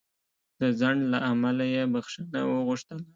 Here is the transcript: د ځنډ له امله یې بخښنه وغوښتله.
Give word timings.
د 0.59 0.61
ځنډ 0.79 0.99
له 1.13 1.19
امله 1.31 1.65
یې 1.73 1.83
بخښنه 1.93 2.39
وغوښتله. 2.51 3.03